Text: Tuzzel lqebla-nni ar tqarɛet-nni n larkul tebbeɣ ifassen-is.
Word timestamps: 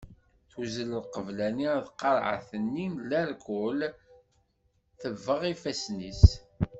Tuzzel 0.51 0.91
lqebla-nni 1.03 1.67
ar 1.77 1.83
tqarɛet-nni 1.89 2.85
n 2.93 3.01
larkul 3.09 3.79
tebbeɣ 5.01 5.41
ifassen-is. 5.53 6.23